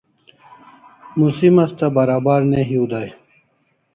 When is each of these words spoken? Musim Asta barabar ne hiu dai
Musim 1.23 1.53
Asta 1.65 1.87
barabar 1.97 2.41
ne 2.53 2.63
hiu 2.69 2.87
dai 2.95 3.07